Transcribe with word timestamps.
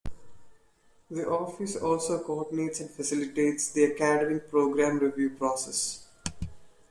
The 1.11 1.29
office 1.29 1.75
also 1.75 2.23
coordinates 2.23 2.79
and 2.79 2.89
facilitates 2.89 3.69
the 3.69 3.93
academic 3.93 4.49
program 4.49 4.97
review 4.97 5.29
process. 5.29 6.07